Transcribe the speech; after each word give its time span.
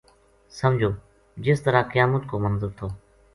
سمجھو 0.59 0.89
جس 1.47 1.61
طرح 1.63 1.83
قیامت 1.91 2.27
کو 2.29 2.39
منظر 2.47 2.69
تھو 2.77 2.87